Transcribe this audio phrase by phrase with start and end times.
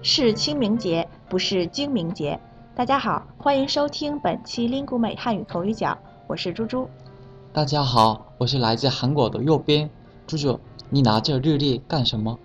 [0.00, 2.38] 是清明节，不是精明节。
[2.74, 6.88] 大家好，欢迎收听本期 Lingu 美汉语口语角，我是猪猪。
[7.52, 9.90] 大家好，我是来自韩国的右边。
[10.24, 12.38] 猪猪，你拿着日历干什么？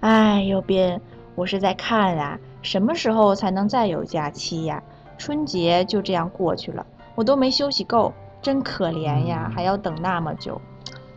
[0.00, 1.00] 哎，右边，
[1.34, 4.82] 我是在看啊，什么时候才能再有假期呀？
[5.16, 8.12] 春节就这样过去了，我都没休息够，
[8.42, 10.60] 真可怜呀，还要等那么久。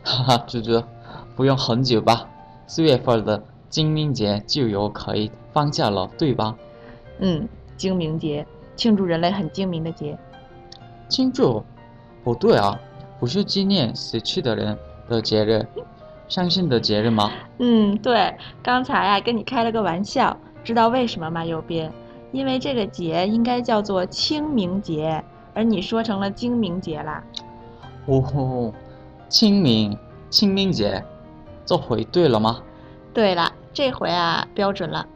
[0.01, 0.81] 哈哈，猪猪，
[1.35, 2.25] 不用很久吧？
[2.67, 6.55] 四月份的清明节就有可以放假了，对吧？
[7.19, 8.45] 嗯，清明节，
[8.75, 10.17] 庆祝人类很精明的节。
[11.09, 11.63] 庆祝？
[12.23, 12.79] 不对啊，
[13.19, 15.65] 不是纪念死去的人的节日，
[16.27, 17.31] 伤心的节日吗？
[17.59, 21.45] 嗯，对，刚才啊跟你开了个玩笑，知道为什么吗？
[21.45, 21.91] 右边，
[22.31, 25.23] 因为这个节应该叫做清明节，
[25.53, 27.23] 而你说成了精明节啦。
[28.05, 28.73] 哦，
[29.29, 29.97] 清明，
[30.29, 31.03] 清明节，
[31.65, 32.61] 这回对了吗？
[33.17, 35.07] 对了，这回啊标准了。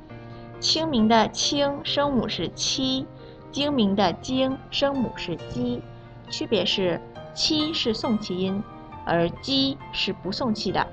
[0.60, 3.06] 清明的清声母是七，
[3.52, 5.84] 精明的精声母是鸡，
[6.28, 7.00] 区别是
[7.36, 8.64] 七是送气音，
[9.06, 10.88] 而鸡是不送气的，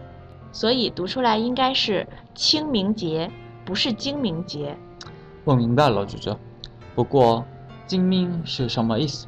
[0.53, 3.31] 所以读出来应该是清明节，
[3.65, 4.77] 不是精明节。
[5.45, 6.39] 我明白了，主角。
[6.95, 7.43] 不过，
[7.87, 9.27] 精明是什么意思？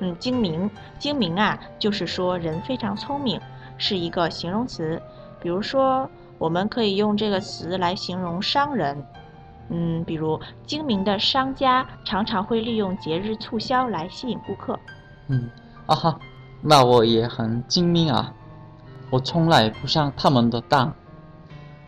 [0.00, 3.40] 嗯，精明，精明啊，就是说人非常聪明，
[3.78, 5.00] 是一个形容词。
[5.40, 9.04] 比如说，我们可以用这个词来形容商人。
[9.68, 14.78] 嗯，比如精明的商家常常会利用节日促销来吸引顾客。
[15.26, 15.50] 嗯，
[15.86, 16.20] 啊哈，
[16.62, 18.32] 那我也很精明啊，
[19.10, 20.94] 我从来不上他们的当。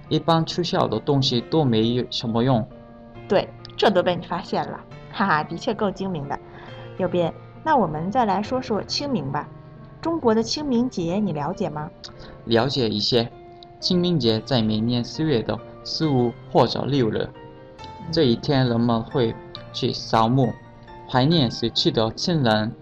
[0.09, 2.67] 一般促销的东西都没有什么用。
[3.29, 4.81] 对，这都被你发现了，
[5.13, 6.37] 哈哈，的确够精明的。
[6.97, 7.33] 右边，
[7.63, 9.47] 那我们再来说说清明吧。
[10.01, 11.89] 中国的清明节你了解吗？
[12.47, 13.31] 了解一些。
[13.81, 17.29] 清明节在每年四月的四五或者六日，
[18.11, 19.35] 这一天人们会
[19.73, 20.53] 去扫墓，
[21.09, 22.73] 怀念死去的亲人。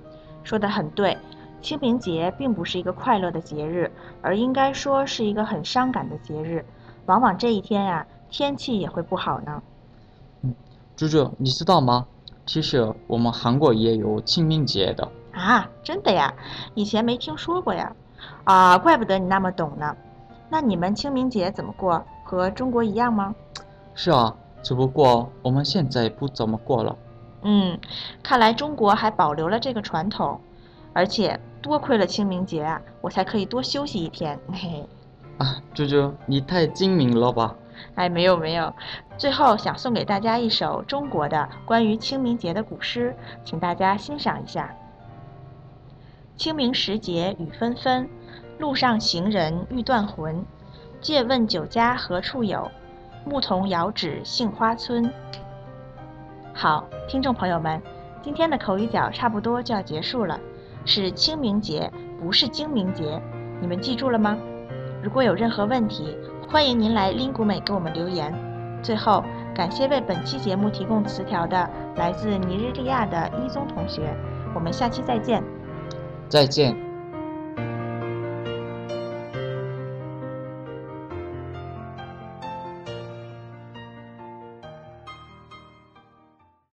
[0.43, 1.16] 说的很对，
[1.60, 3.91] 清明节并不是一个快乐的节日，
[4.22, 6.65] 而应该说是一个很伤感的节日。
[7.04, 9.62] 往往这一天呀、天气也会不好呢。
[10.42, 10.54] 嗯
[10.97, 12.06] 猪猪，你知道吗？
[12.47, 15.06] 其实我们韩国也有清明节的。
[15.32, 16.32] 啊，真的呀？
[16.75, 17.94] 以前没听说过呀。
[18.44, 19.94] 啊，怪不得你那么懂呢。
[20.49, 22.05] 那你们清明节怎么过？
[22.25, 23.34] 和中国一样吗？
[23.95, 26.97] 是啊，只不过我们现在不怎么过了。
[27.43, 27.79] 嗯，
[28.23, 30.41] 看来中国还保留了这个传统，
[30.93, 34.39] 而且多亏了清明节啊，我才可以多休息一天。
[34.53, 34.89] 嘿嘿。
[35.39, 37.55] 啊，猪猪，你太精明了吧？
[37.95, 38.73] 哎，没有没有。
[39.17, 43.15] 最后想送给大家一首中国的关于清明节的古诗，
[43.45, 44.75] 请大家欣赏一下。
[46.37, 48.09] 清明时节雨纷纷，
[48.59, 50.44] 路上行人欲断魂。
[51.00, 52.71] 借问酒家何处有？
[53.25, 55.12] 牧童遥指杏花村。
[56.55, 57.83] 好，听众朋友们，
[58.22, 60.41] 今天的口语角差不多就要结束了，
[60.84, 63.21] 是清明节，不是精明节，
[63.61, 64.39] 你们记住了吗？
[65.03, 66.16] 如果有任何问题，
[66.49, 68.33] 欢迎您来 Lingu 美给我们留言。
[68.83, 69.22] 最后，
[69.55, 74.16] 感谢为本期节目提供词条的来自尼日利亚的一宗同学，
[74.55, 75.43] 我们下期再见。
[76.28, 76.85] 再见。